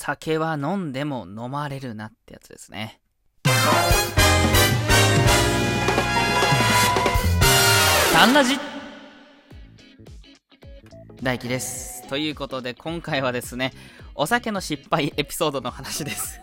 [0.00, 3.00] 酒は飲んでも飲まれるなってやつですね。
[8.12, 8.54] タンラジ
[11.20, 12.06] 大輝です。
[12.06, 13.72] ということで、今回はですね、
[14.14, 16.40] お酒の失敗エピソードの話です。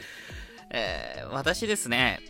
[0.68, 2.20] えー私ですね、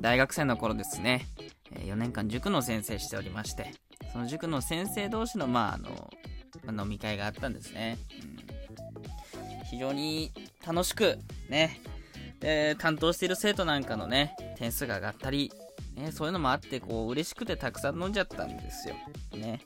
[0.00, 1.26] 大学生の頃ですね、
[1.72, 3.74] 4年間塾の先生しておりまして、
[4.12, 7.98] その塾の先生同士の、まあ、あの、飲み会があったんですね。
[8.22, 8.39] うん
[9.70, 10.32] 非常に
[10.66, 11.16] 楽しく、
[11.48, 11.80] ね、
[12.40, 15.52] えー担当している生徒なんかのね、点数が上がったり、
[15.94, 18.96] ね、そういうのもあって、こう、嬉しくてたくさん飲んじゃったんですよ。
[19.32, 19.60] ね。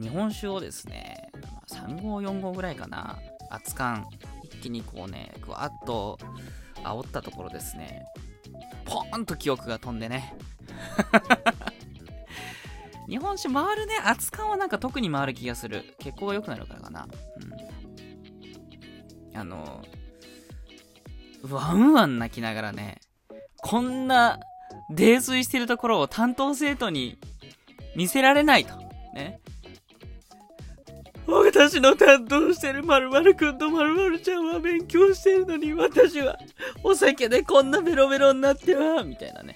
[0.00, 1.30] 日本酒をですね、
[1.68, 3.18] 3号、4号ぐらいかな、
[3.50, 4.04] 熱燗、
[4.44, 6.18] 一気にこうね、ぐわっと
[6.84, 8.06] 煽ったところですね、
[8.84, 10.34] ポーンと記憶が飛んでね。
[13.08, 15.96] 日本酒回るね、熱燗はなんか特に回る気がする。
[15.98, 17.08] 血行が良くなるからかな。
[17.36, 17.51] うん。
[19.34, 19.82] あの、
[21.48, 23.00] ワンワン泣きながらね、
[23.58, 24.40] こんな
[24.90, 27.18] 泥酔してるところを担当生徒に
[27.96, 28.74] 見せられないと。
[29.14, 29.40] ね。
[31.26, 36.36] 私の担当してる〇〇くんと〇〇ちゃんは勉強してるのに私は
[36.82, 39.54] お酒でこんなベロベロになっては、みたいなね。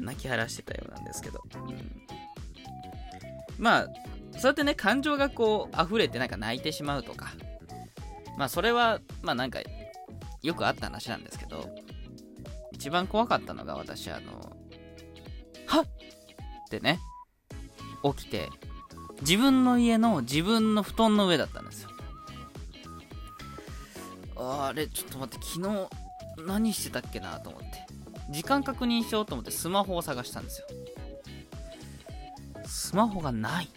[0.00, 1.42] 泣き晴らしてたようなんですけど。
[1.54, 2.02] うん、
[3.58, 3.86] まあ、
[4.32, 7.32] そうやってね、感情がこう溢れてなんか泣いてしまうとか。
[8.36, 9.60] まあそれは、まあなんか、
[10.42, 11.68] よくあった話なんですけど、
[12.72, 14.56] 一番怖かったのが私、あの、
[15.66, 15.84] はっ
[16.66, 17.00] ってね、
[18.02, 18.48] 起きて、
[19.22, 21.90] 自分の家の自分の布団の上だったんですよ。
[24.36, 25.88] あれ、ちょっと待って、昨日
[26.46, 27.86] 何してたっけなと思って。
[28.30, 30.66] 時間確認しようと思ってスマホを探したんですよ。
[32.66, 33.70] スマホがない。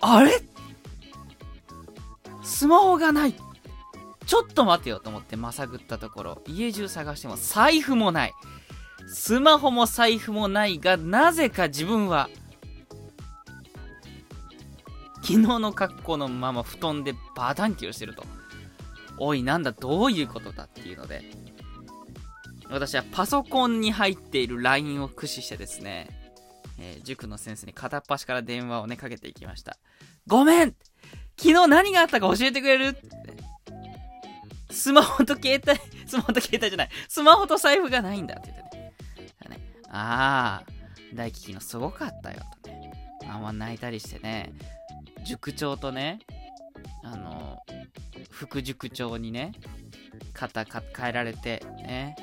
[0.00, 0.40] あれ？
[2.50, 3.34] スマホがない
[4.26, 8.34] ちょっと待てよと思ってまさぐったところ、家中探しても財布もない。
[9.08, 12.28] スマホも財布もないが、なぜか自分は、
[15.22, 18.24] 昨日の格好のまま布団でバタンキをしてると。
[19.18, 21.22] おい、なんだ、どういうことだっていうので、
[22.68, 26.08] 私はパソコンに入っている LINE を駆使してですね、
[26.78, 29.76] えー塾の先生に片っ端から電話をね、かけていきました。
[30.26, 30.74] ごめん
[31.40, 32.96] 昨日何があったか教えてくれる？
[34.70, 39.56] スマホと携帯、スマホと携帯じゃない、スマホと財布がないんだって言ってね。
[39.56, 40.70] ねああ、
[41.14, 42.92] 大輝のすごかったよとね。
[43.26, 44.52] あんま泣いたりしてね、
[45.24, 46.18] 塾長とね、
[47.02, 47.58] あの、
[48.28, 49.52] 副塾長にね、
[50.34, 52.16] 肩か変えられて、ね。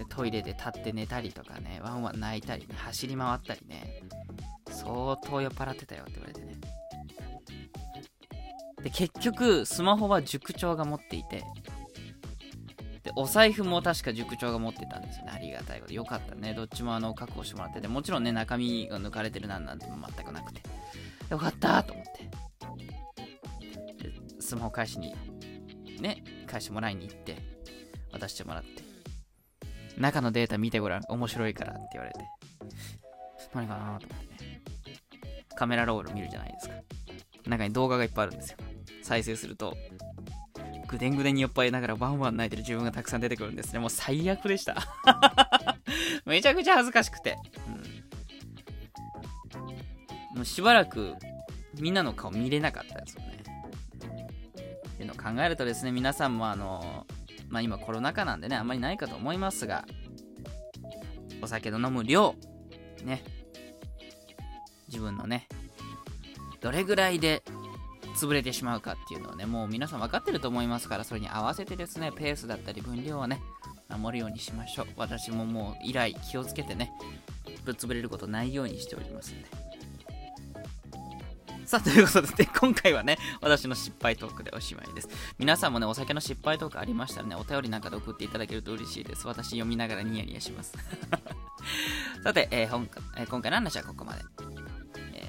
[0.10, 4.02] トイレで立って寝たりとかね、ワンワン泣いたりね、走り回ったりね、
[4.88, 6.56] 相当酔っ払ってたよって言われてね。
[8.82, 11.44] で、結局、スマホは塾長が持っていて、
[13.02, 15.32] で、お財布も確か塾長が持ってたんですよね。
[15.34, 15.92] ありがたいこと。
[15.92, 16.54] よかったね。
[16.54, 20.62] どっちもあの、確保してもらってて、もちろんね、中身が抜かれてるなんなんても全くなくて。
[21.28, 22.24] よかったと思って。
[24.02, 25.14] で、スマホ返しに、
[26.00, 27.36] ね、返してもらいに行って、
[28.10, 28.82] 渡してもらって。
[29.98, 31.02] 中のデータ見てごらん。
[31.08, 32.20] 面白いからって言われて。
[33.52, 34.27] 何かなと思って。
[35.58, 36.76] カメラロール見るじゃないですか。
[37.48, 38.58] 中に動画がいっぱいあるんですよ。
[39.02, 39.76] 再生すると、
[40.86, 43.80] ぐでんぐでんに酔っ払いながらワンワン泣いてる自分がたくさん出てくるんですね。
[43.80, 44.76] もう最悪でした。
[46.24, 47.36] めちゃくちゃ恥ずかしくて。
[50.32, 51.16] うん、もうしばらく
[51.80, 53.42] みんなの顔見れなかったですよね。
[54.90, 57.04] っていうのを考えるとですね、皆さんもあの、
[57.48, 59.84] まあ今コロナ禍なんでね、あんまりないかと思いますが、
[61.42, 62.36] お酒の飲む量、
[63.04, 63.24] ね、
[64.88, 65.46] 自分のね、
[66.60, 67.42] どれぐらいで
[68.16, 73.40] 潰れてしまうかっていうのをね、もう皆さん分かってると思いますから、それに合わせてですね、ペースだったり分量をね、
[73.88, 74.86] 守るようにしましょう。
[74.96, 76.92] 私ももう以来気をつけてね、
[77.64, 79.48] ぶっ潰れることないようにしておりますんで。
[81.68, 85.08] さあ、ということで、今回はね、私の失敗トークでおしまいです。
[85.38, 89.26] 皆さんもね、お酒の失敗トークありましたらね、お便りなんかで送っていただけると嬉しいです。
[89.26, 90.72] 私読みながらニヤニヤします。
[92.24, 94.47] さて、えー本えー今回の話はここまで。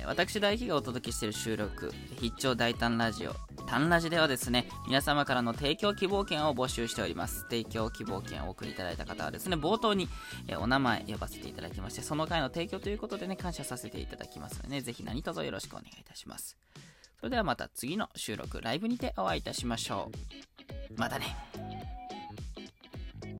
[0.09, 3.35] 私大輝がお届けしている収録「必聴大胆ラジオ」
[3.69, 7.43] 「単ラジ」ではですね皆様からの提供希望券を募集しております。
[7.43, 10.09] 提供希望券をお送りいただいた方はですね冒頭に、
[10.47, 16.57] えお名前呼ばせていただきましてその回の提供ということでね感謝させていただきますのでねぜひ何卒よろしくお願いいたします。
[17.19, 20.09] それではまた次の収録ライブにてお会いいたしましょ
[20.97, 20.99] う。
[20.99, 21.48] またね。